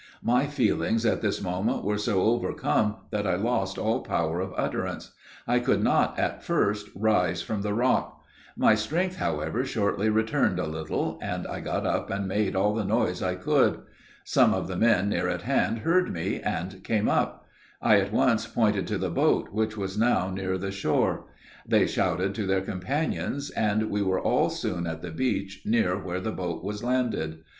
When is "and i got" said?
11.21-11.85